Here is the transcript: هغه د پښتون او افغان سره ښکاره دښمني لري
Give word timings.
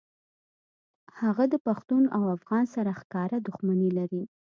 هغه 1.19 1.43
د 1.53 1.55
پښتون 1.65 2.03
او 2.17 2.23
افغان 2.35 2.65
سره 2.75 2.91
ښکاره 2.99 3.37
دښمني 3.47 3.89
لري 3.97 4.23